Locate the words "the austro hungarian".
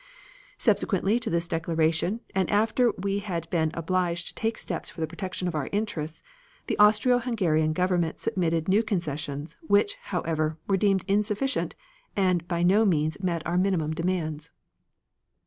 6.65-7.71